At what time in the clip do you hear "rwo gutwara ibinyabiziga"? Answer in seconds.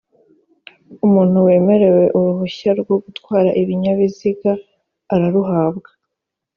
2.79-4.51